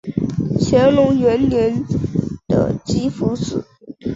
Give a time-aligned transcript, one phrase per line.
[0.59, 1.75] 乾隆元年
[2.47, 3.63] 的集福祠。